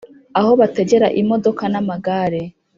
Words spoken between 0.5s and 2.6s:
bategera imodoka n’amagare